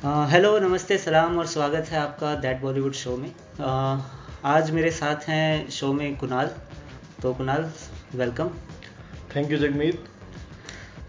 [0.00, 4.00] Hello नमस्ते सलाम और स्वागत है आपका दैट बॉलीवुड शो में। uh,
[4.46, 6.50] आज मेरे साथ हैं शो में कुणाल।
[7.22, 7.64] तो Kunal
[8.14, 8.50] welcome
[9.34, 10.04] thank you Jagmeet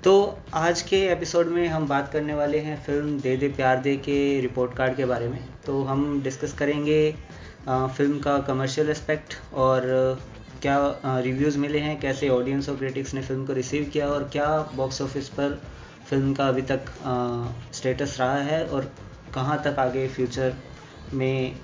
[0.03, 0.13] तो
[0.53, 4.19] आज के एपिसोड में हम बात करने वाले हैं फ़िल्म दे दे प्यार दे के
[4.41, 7.11] रिपोर्ट कार्ड के बारे में। तो हम डिस्कस करेंगे
[7.67, 9.87] फ़िल्म का कमर्शियल एस्पेक्ट और
[10.61, 14.47] क्या रिव्यूज़ मिले हैं कैसे ऑडियंस और क्रिटिक्स ने फ़िल्म को रिसीव किया और क्या
[14.75, 15.61] बॉक्स ऑफ़िस पर
[16.09, 16.85] फ़िल्म का अभी तक
[17.73, 18.91] स्टेटस रहा है और
[19.33, 20.53] कहाँ तक आगे फ्यूचर
[21.13, 21.55] में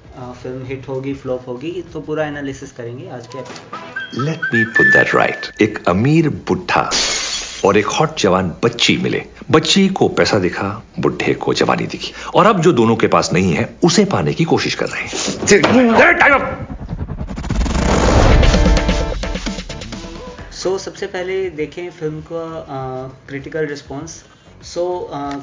[0.42, 3.40] फ़िल्म हिट होगी फ्लॉप होगी तो पूरा एनालिसिस करेंगे आज के
[4.22, 4.64] let me.
[4.66, 6.90] Put that right एक अमीर बुढ़ा
[7.66, 10.70] और एक हॉट जवान बच्ची मिले। बच्ची को पैसा दिखा
[11.00, 14.44] बुढ़े को जवानी दिखी। और अब जो दोनों के पास नहीं है उसे पाने की
[14.44, 15.10] कोशिश कर रहे हैं।
[20.52, 22.46] सो so, सबसे पहले देखें फ़िल्म का
[23.28, 24.24] क्रिटिकल रिस्पांस
[24.66, 24.84] सो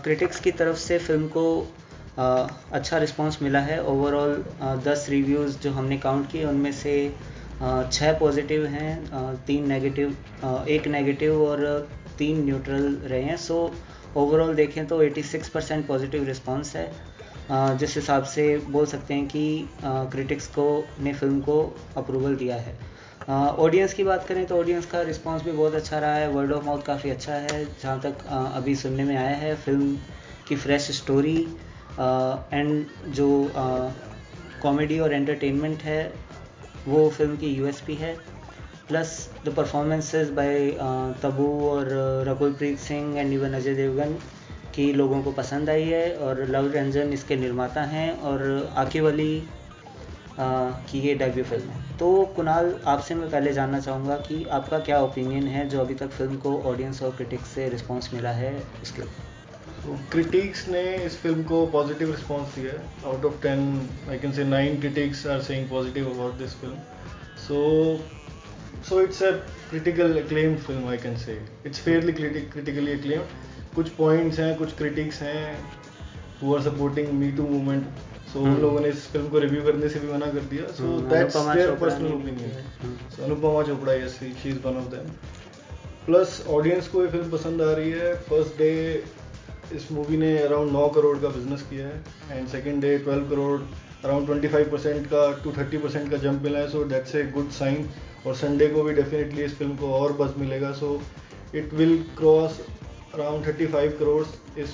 [0.04, 4.32] क्रिटिक्स की तरफ़ से फ़िल्म को uh, अच्छा रिस्पांस मिला है। ओवरऑल
[4.84, 6.94] दस रिव्यूज़ जो हमने काउंट किए उनमें से
[7.62, 13.64] uh, छः पॉजिटिव हैं uh, तीन नेगेटिव एक नेगेटिव और तीन न्यूट्रल रहे हैं। सो
[13.68, 16.90] so, ओवरऑल देखें तो 86 परसेंट पॉजिटिव रिस्पांस है।
[17.50, 20.66] जिस हिसाब से बोल सकते हैं कि क्रिटिक्स को
[21.00, 21.56] ने फ़िल्म को
[21.96, 22.76] अप्रूवल दिया है।
[23.28, 26.64] ऑडियंस की बात करें तो ऑडियंस का रिस्पांस भी बहुत अच्छा रहा है वर्ड ऑफ़
[26.64, 28.24] माउथ काफ़ी अच्छा है, जहाँ तक
[28.56, 29.96] अभी सुनने में आया है फ़िल्म
[30.48, 31.36] की फ्रेश स्टोरी
[32.52, 33.28] एंड जो
[34.62, 36.12] कॉमेडी और एंटरटेनमेंट है,
[36.88, 38.14] वो फ़िल्म की यूएसपी है
[38.88, 39.14] plus
[39.44, 40.70] the performances by
[41.22, 41.88] Tabu और
[42.28, 44.18] रकुलप्रीत सिंह एंड इवन अजय देवगन
[44.74, 49.42] की लोगों को पसंद आई है, और लव रंजन इसके निर्माता हैं, और आकिब अली
[50.38, 55.00] की ये डेब्यू फ़िल्म है तो कुणाल, आपसे मैं पहले जानना चाहूँगा कि आपका क्या
[55.00, 59.02] ओपिनियन है जो अभी तक फ़िल्म को ऑडियंस और क्रिटिक्स से रिस्पॉन्स मिला है उसके
[59.82, 63.60] तो क्रिटिक्स ने इस फ़िल्म को पॉजिटिव रिस्पॉन्स दिया है। Out of ten
[64.10, 66.76] I can say nine critics are saying positive about this film
[67.46, 67.56] so
[68.88, 69.30] so it's a
[69.70, 75.20] critical acclaimed film I can say it's fairly critically acclaimed कुछ points हैं, कुछ critics
[75.22, 75.58] हैं
[76.42, 77.86] who are supporting me to movement
[78.32, 80.98] so उन लोगों ने इस film को review करने से भी मना कर दिया। So
[81.08, 85.10] that's their personal opinion so Anupama Chopra yes she is one of them
[86.06, 88.72] plus audience को ये फ़िल्म पसंद आ रही है। फ़र्स्ट डे
[89.76, 93.60] इस मूवी ने अराउंड 9 करोड़ का बिज़नेस किया है। And second day 12 crore
[94.04, 97.50] around 25 percent का टू 30 परसेंट का जंप मिला है। So that's a good
[97.60, 97.88] sign
[98.26, 101.00] और संडे को भी डेफिनेटली इस फ़िल्म को और बस मिलेगा। So
[101.54, 102.60] it will cross
[103.14, 104.24] around 35 crore
[104.60, 104.70] इस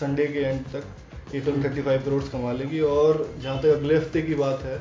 [0.00, 0.84] संडे के एंड तक।
[1.32, 4.78] फ़िल्म थर्टी फाइव करोड़ कमा लेगी और जहाँ तक अगले हफ़्ते की बात है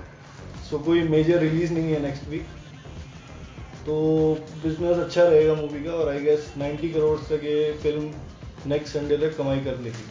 [0.69, 2.45] सो कोई मेजर रिलीज़ नहीं है नेक्स्ट वीक
[3.85, 3.95] तो
[4.63, 9.17] बिज़नेस अच्छा रहेगा मूवी का और आई गेस 90 करोड़ तक ये फ़िल्म नेक्स्ट संडे
[9.17, 10.05] तक कमाई कर लेगी।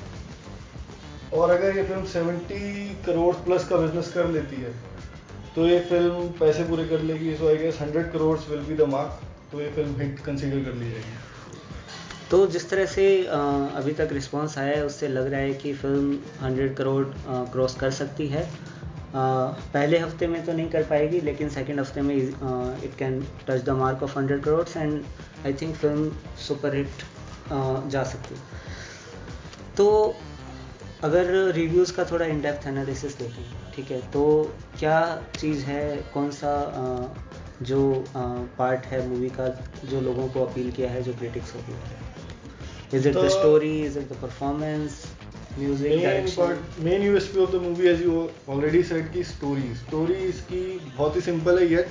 [1.36, 4.72] और अगर ये फ़िल्म 70 करोड़ प्लस का बिज़नेस कर लेती है
[5.54, 8.88] तो ये फ़िल्म पैसे पूरे कर लेगी so I guess 100 crore will be the
[8.90, 9.20] mark
[9.52, 11.16] तो ये फ़िल्म हिट कंसीडर कर ली जाएगी।
[12.30, 16.18] तो जिस तरह से अभी तक रिस्पांस आया है, उससे लग रहा है कि फ़िल्म
[16.46, 17.04] 100 करोड़
[17.52, 18.48] क्रॉस कर सकती है।
[19.14, 23.76] पहले हफ़्ते में तो नहीं कर पाएगी, लेकिन सेकेंड हफ़्ते में it can touch the
[23.78, 25.02] mark of 100 crore and
[25.46, 26.10] I think film
[26.46, 27.04] super hit
[27.90, 28.34] जा सकती
[29.76, 29.86] तो
[31.04, 33.44] अगर रिव्यूज़ का थोड़ा इन डेप्थ एनालिसिस देखें,
[33.74, 34.22] ठीक है तो
[34.78, 35.00] क्या
[35.38, 36.52] चीज़ है, कौन सा
[37.62, 38.04] जो
[38.58, 39.48] पार्ट है मूवी का
[39.84, 42.06] जो लोगों को अपील किया है जो क्रिटिक्स को अपील किया है?
[42.92, 45.06] Is it the performance?
[45.58, 46.36] Music, main direction?
[46.36, 50.60] Part, main USP of the movie, as you already said, की स्टोरी स्टोरी इसकी
[50.96, 51.88] बहुत ही सिंपल है yet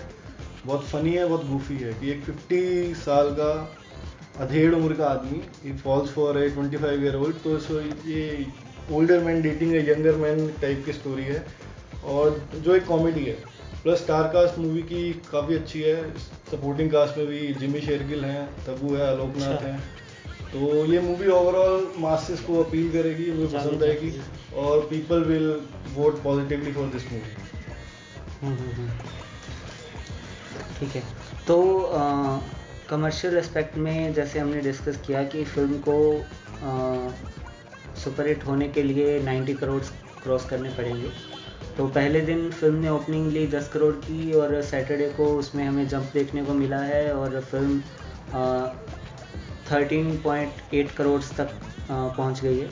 [0.65, 3.49] बहुत फनी है बहुत गुफी है कि एक 50 साल का
[4.39, 8.45] अधेड़ उम्र का आदमी ही falls for a 25 year old तो सो ये
[8.93, 11.45] older man dating a younger man type की स्टोरी है
[12.13, 13.37] और जो एक कॉमेडी है
[13.85, 14.99] प्लस स्टार कास्ट मूवी की
[15.31, 15.95] काफ़ी अच्छी है।
[16.51, 19.79] सपोर्टिंग कास्ट में भी जिमी शेरगिल हैं तबू है आलोकनाथ अच्छा। हैं।
[20.51, 24.09] तो ये मूवी ओवरऑल मासेस को अपील करेगी मुझे पसंद आएगी।
[24.57, 25.49] और people will
[25.95, 28.87] vote positively for this movie
[30.79, 31.03] ठीक है।
[31.47, 31.57] तो
[32.89, 35.97] कमर्शियल एस्पेक्ट में जैसे हमने डिस्कस किया कि फ़िल्म को
[38.03, 39.81] सुपर हिट होने के लिए 90 करोड़
[40.23, 41.09] क्रॉस करने पड़ेंगे।
[41.77, 45.87] तो पहले दिन फ़िल्म ने ओपनिंग ली 10 करोड़ की और सैटरडे को उसमें हमें
[45.87, 47.81] जंप देखने को मिला है और फ़िल्म
[49.69, 51.49] 13.8 करोड़ तक
[51.91, 52.69] पहुँच गई है।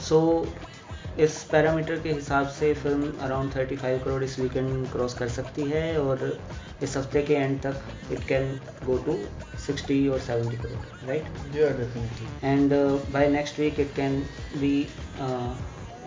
[0.00, 5.28] सो so, इस पैरामीटर के हिसाब से फ़िल्म अराउंड 35 करोड़ इस वीकेंड क्रॉस कर
[5.28, 6.38] सकती है और
[6.82, 7.76] इस हफ़्ते के एंड तक
[8.12, 9.12] इट कैन गो टू
[9.66, 11.24] 60 और 70 crore right
[12.44, 13.28] and definitely.
[13.30, 14.22] Next week it can
[14.56, 14.88] week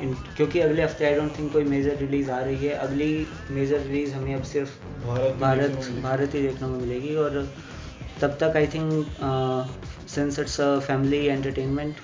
[0.02, 4.14] क्योंकि अगले हफ़्ते आई डोंट थिंक कोई मेजर रिलीज़ आ रही है। अगली मेजर रिलीज़
[4.14, 4.70] हमें अब सिर्फ़
[5.06, 5.72] भारत भारत।
[6.04, 7.42] भारत ही देखने को मिलेगी और
[8.22, 9.16] तब तक I think
[10.10, 11.96] since it's family entertainment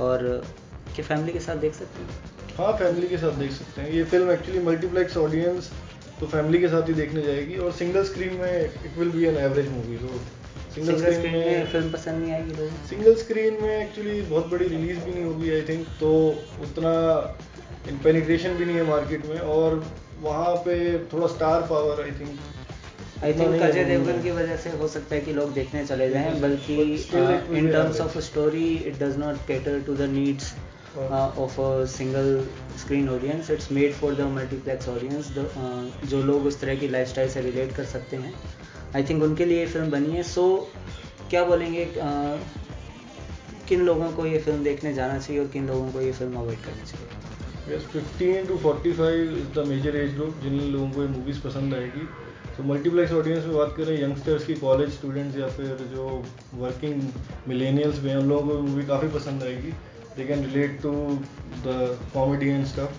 [0.00, 0.26] और
[0.94, 2.08] क्या फैमिली के साथ देख सकते हैं?
[2.58, 5.70] हाँ फैमिली के साथ देख सकते हैं। ये फ़िल्म एक्चुअली मल्टीप्लेक्स ऑडियंस
[6.20, 9.36] तो फैमिली के साथ ही देखने जाएगी और सिंगल स्क्रीन में it will be an
[9.38, 10.20] average movie तो
[10.74, 14.98] सिंगल स्क्रीन में फ़िल्म पसंद नहीं आएगी लोगों सिंगल स्क्रीन में एक्चुअली बहुत बड़ी रिलीज़
[14.98, 16.12] भी नहीं होगी आई थिंक तो
[16.62, 16.92] उतना
[18.04, 19.82] पेनिट्रेशन भी नहीं है मार्केट में और
[20.22, 20.76] वहाँ पे
[21.12, 22.38] थोड़ा star power I think
[23.24, 26.40] I think Ajay Devgn की वजह से हो सकता है कि लोग देखने चले जाएँ
[26.40, 26.76] बल्कि
[27.58, 30.52] in terms of story it does not cater to the needs
[30.96, 32.28] of a single
[32.80, 35.28] screen audience it's made for the multiplex audience
[36.10, 38.32] जो लोग उस तरह की लाइफस्टाइल से रिलेट कर सकते हैं।
[38.96, 42.38] आई थिंक उनके लिए ये फ़िल्म बनी है। सो so, क्या बोलेंगे uh,
[43.68, 46.58] किन लोगों को ये फ़िल्म देखने जाना चाहिए और किन लोगों को ये फ़िल्म अवॉइड
[46.64, 47.74] करनी चाहिए?
[47.74, 51.40] Yes fifteen to forty five is the major age group जिन लोगों को ये मूवीज़
[51.40, 52.06] पसंद आएगी।
[52.56, 56.06] तो मल्टीप्लेक्स ऑडियंस में बात करें यंगस्टर्स की कॉलेज स्टूडेंट्स या फिर जो
[56.54, 57.02] वर्किंग
[57.48, 59.72] मिलेनियल्स में उन लोगों को मूवी काफ़ी पसंद आएगी।
[60.16, 60.92] They can relate to
[61.66, 62.92] the comedy and stuff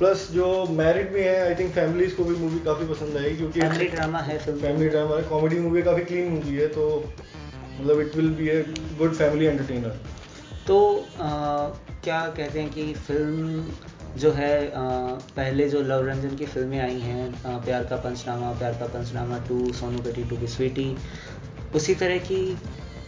[0.00, 3.60] plus जो मैरिड भी है आई थिंक फैमिलीज़ को भी मूवी काफ़ी पसंद आएगी क्योंकि
[3.60, 6.86] फैमिली ड्रामा है फ़िल्म फैमिली ड्रामा है। कॉमेडी मूवी काफ़ी क्लीन मूवी है तो
[7.80, 8.62] मतलब it will be a
[8.98, 10.00] good family entertainer
[10.66, 11.28] तो अ,
[12.04, 13.64] क्या कहते हैं कि फ़िल्म
[14.16, 14.80] जो है अ,
[15.36, 19.72] पहले जो लव रंजन की फ़िल्में आई हैं प्यार का पंचनामा प्यार का पंचनामा टू
[19.72, 20.94] सोनू कटी टू की स्वीटी
[21.74, 22.40] उसी तरह की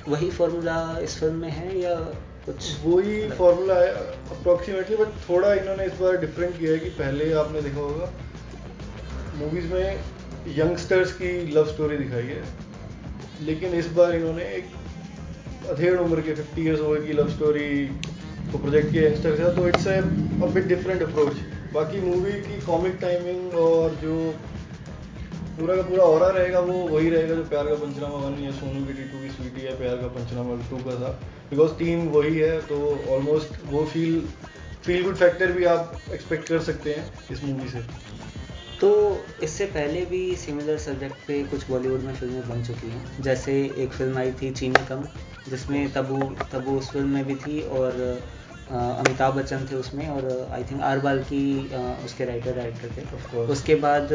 [0.08, 1.94] वही फॉर्मूला इस फ़िल्म में है या
[2.46, 3.90] कुछ वही फॉर्मूला है
[4.30, 8.12] अप्रोक्सीमेटली बट थोड़ा इन्होंने इस बार डिफरेंट किया है कि पहले आपने देखा होगा
[9.34, 10.00] मूवीज़ में
[10.56, 12.42] यंगस्टर्स की लव स्टोरी दिखाई है
[13.42, 17.68] लेकिन इस बार इन्होंने एक अधेड़ उम्र के 50 इयर्स ओल्ड की लव स्टोरी
[18.52, 21.36] को प्रोजेक्ट किया यंगस्टर के साथ तो it's a bit different approach
[21.74, 24.16] बाकी मूवी की कॉमिक टाइमिंग और जो
[25.56, 28.84] पूरा का पूरा और रहेगा, वो वही रहेगा जो प्यार का पंचनामा वन या सोनू
[28.86, 31.10] की टी टू की स्वीटी या प्यार का पंचनामा टू का था।
[31.50, 32.78] बिकॉज़ टीम वही है तो
[33.14, 34.20] ऑलमोस्ट वो फील
[34.84, 37.80] फील गुड फैक्टर भी आप एक्सपेक्ट कर सकते हैं इस मूवी से।
[38.80, 38.90] तो
[39.42, 43.92] इससे पहले भी सिमिलर सब्जेक्ट पे कुछ बॉलीवुड में फ़िल्में बन चुकी हैं। जैसे एक
[43.92, 45.04] फ़िल्म आई थी चीनी कम,
[45.48, 48.00] जिसमें तबू तबू उस फ़िल्म में भी थी और
[48.72, 51.42] अमिताभ बच्चन थे उसमें और आई थिंक आर बाल की
[52.04, 53.36] उसके राइटर डायरेक्टर थे.
[53.52, 54.12] उसके बाद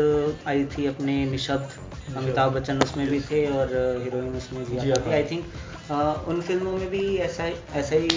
[0.47, 3.73] आई थी अपने निशब्द अमिताभ बच्चन उसमें भी थे और
[4.03, 5.43] हीरोइन उसमें खान। आई थिंक
[6.27, 7.49] उन फ़िल्मों में भी ऐसा
[7.81, 8.09] ऐसा ही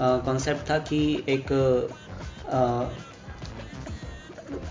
[0.00, 1.52] कॉन्सेप्ट था कि एक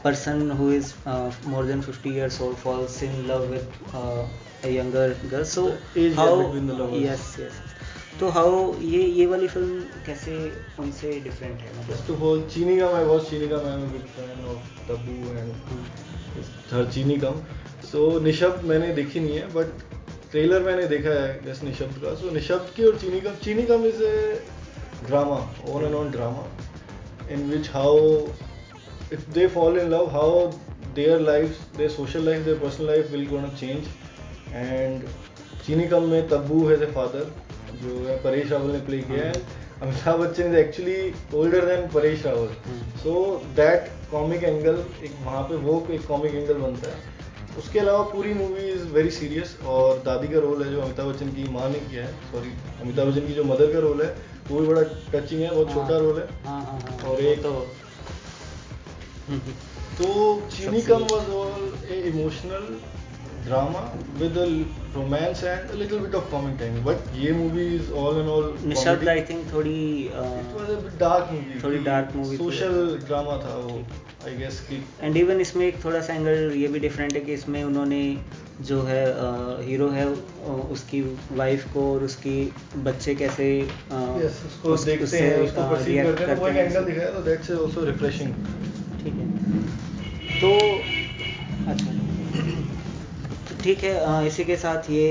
[0.04, 4.24] person who is uh, more than 50 years old falls in love with uh,
[4.64, 5.64] a younger girl so
[5.96, 7.02] The age how between the lovers.
[7.06, 7.58] yes yes
[8.20, 10.34] तो हाउ ये ये वाली फ़िल्म कैसे
[10.80, 11.72] उनसे डिफरेंट है?
[11.80, 15.50] मतलब ऑफ़ ऑल चीनी Kum I watch Cheeni I am big fan of Tabu and
[16.72, 17.42] her Cheeni Kum
[17.92, 19.84] so निशब्द मैंने देखी नहीं है बट
[20.32, 23.86] ट्रेलर मैंने देखा है जैस निशब्द का। सो निशब्द की और Cheeni Kum Cheeni Kum
[23.86, 24.16] is a
[25.08, 25.40] drama
[25.74, 26.48] on and on drama
[27.32, 27.98] in which how
[29.14, 30.32] if they fall in love how
[30.96, 33.86] their life their social life their personal life will gonna change.
[34.62, 35.10] And
[35.66, 37.32] चीनी कम में तब्बू है the father
[37.76, 39.34] जो है परेश रावल ने play किया है।
[39.82, 42.48] Amitabh Bachchan is actually older than Paresh Rawal.
[43.04, 46.96] So that comic angle एक वहाँ पे वो एक कॉमिक एंगल बनता है।
[47.58, 51.30] उसके अलावा पूरी मूवी इज़ वेरी सीरियस और दादी का रोल है जो अमिताभ बच्चन
[51.30, 52.50] की माँ ने किया है। सॉरी
[52.82, 54.16] अमिताभ बच्चन की जो मदर का रोल है
[54.52, 57.68] वो भी बड़ा टचिंग है बहुत छोटा रोल है। हाँ हाँ हाँ। और एक- तो
[59.98, 62.66] तो चीनी कम was all a emotional
[63.48, 63.82] drama
[64.20, 64.48] with a
[64.96, 66.84] romance and a little bit of comic timing.
[66.88, 69.08] But ये movie is all in all Nishabd.
[69.10, 69.76] I think थोड़ी
[70.12, 73.76] it was a bit dark movie थोड़ी dark movie social drama था वो
[74.28, 77.34] I guess कि and even इसमें एक थोड़ा सा एंगल ये भी डिफरेंट है कि
[77.34, 78.02] इसमें उन्होंने
[78.68, 79.04] जो है
[79.68, 80.06] हीरो है
[80.76, 81.02] उसकी
[81.40, 82.36] वाइफ को और उसकी
[82.90, 86.58] बच्चे कैसे अ, yes, उसको उस- देखते उससे, हैं उसको परसीव करते हैं। वो एक
[86.58, 88.34] एंगल दिखाया तो दैट्स आल्सो रिफ्रेशिंग
[89.04, 90.54] ठीक है। तो
[93.66, 95.06] ठीक है इसी के साथ ये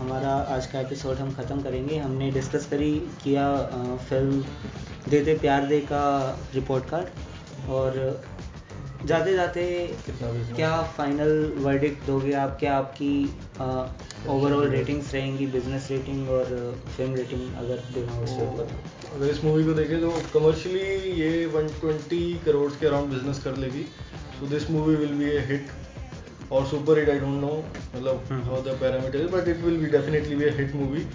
[0.00, 2.90] हमारा आज का एपिसोड हम ख़त्म करेंगे। हमने डिस्कस करी
[3.22, 3.46] किया
[4.08, 6.04] फ़िल्म दे दे प्यार दे का
[6.54, 7.98] रिपोर्ट कार्ड और
[9.06, 9.64] जाते जाते
[10.20, 12.56] क्या फाइनल वर्डिक्ट दोगे आप?
[12.60, 13.12] क्या आपकी
[14.28, 16.46] ओवरऑल रेटिंग्स रहेंगी बिज़नेस रेटिंग और
[16.96, 18.68] फ़िल्म रेटिंग अगर देना हो तो?
[19.16, 23.86] अगर इस मूवी को देखें तो कमर्शियली ये 120 करोड़ के अराउंड बिज़नेस कर लेगी।
[24.38, 25.80] So this movie will be a hit
[26.52, 27.52] और super hit I don't know
[27.94, 31.06] मतलब हम्म। How the parameter but it will be definitely be a hit movie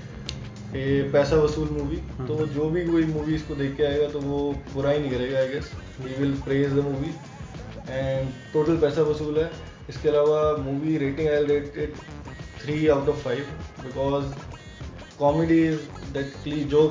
[0.75, 4.19] ये पैसा वसूल मूवी हाँ। तो जो भी कोई मूवी इसको देख के आएगा तो
[4.21, 4.39] वो
[4.73, 7.13] बुरा ही नहीं करेगा I guess we will praise the movie
[7.89, 9.51] and total पैसा वसूल है
[9.89, 11.95] इसके अलावा movie rating I rate it
[12.61, 13.53] three out of five
[13.83, 14.33] because
[15.19, 15.79] comedy is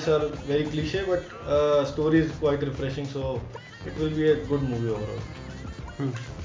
[0.09, 3.41] are very cliche but uh, story is quite refreshing so
[3.85, 5.23] it will be a good movie overall
[5.99, 6.36] hmm.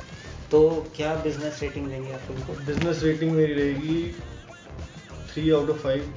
[0.51, 0.59] तो
[0.95, 2.53] क्या business rating देंगे आप film को?
[2.65, 4.11] Business rating मेरी रहेगी
[5.31, 6.13] three out of five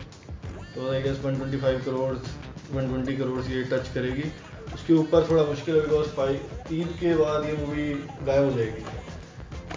[0.74, 4.30] तो I guess 125 crore 120 crore ये touch करेगी।
[4.74, 7.86] उसके ऊपर थोड़ा मुश्किल है बिकॉज़ फाइव ईद के बाद ये मूवी
[8.26, 8.84] गायब हो जाएगी।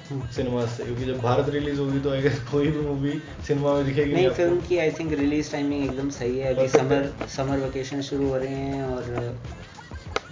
[0.09, 3.11] हम्म। सिनेमा से क्योंकि जब भारत रिलीज़ होगी तो आई गेस कोई भी मूवी
[3.47, 7.11] सिनेमा में दिखेगी नहीं। फ़िल्म की आई थिंक रिलीज़ टाइमिंग एकदम सही है। अभी समर
[7.35, 9.11] समर वेकेशन शुरू हो रहे हैं और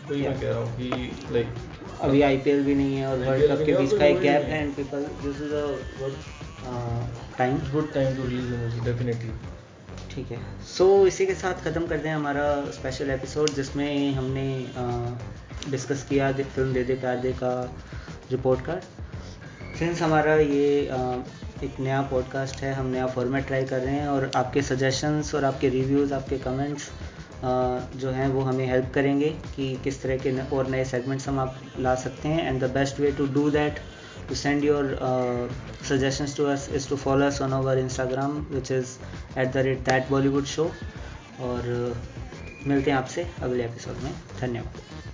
[0.10, 1.48] वही मैं कह रहा हूँ कि लाइक
[2.06, 4.74] अभी आईपीएल भी नहीं है और वर्ल्ड कप के बीच का एक गैप है। And
[4.76, 5.66] people this is a
[6.00, 6.14] good
[7.38, 9.32] time good time to release movie definitely
[10.16, 10.40] ठीक है।
[10.78, 14.46] सो so, इसी के साथ ख़त्म करते हैं हमारा स्पेशल एपिसोड जिसमें हमने
[15.72, 17.54] डिस्कस किया फ़िल्म दे दे प्यार दे का
[18.32, 18.84] रिपोर्ट कार्ड
[19.80, 20.68] सिंस हमारा ये
[21.64, 25.46] एक नया पॉडकास्ट है हम नया फॉर्मेट ट्राई कर रहे हैं और आपके सजेशंस और
[25.46, 26.90] आपके रिव्यूज़ आपके कमेंट्स
[27.44, 31.60] जो हैं वो हमें हेल्प करेंगे कि किस तरह के और नए सेगमेंट्स हम आप
[31.80, 33.80] ला सकते हैं and the best way to do that
[34.30, 34.98] to send your
[35.90, 38.98] suggestions to us is to follow us on our Instagram which is
[39.40, 40.72] at the rate that Bollywood show
[41.42, 41.96] और,
[42.68, 44.12] मिलते हैं आपसे अगले एपिसोड में.
[44.40, 45.14] धन्यवाद.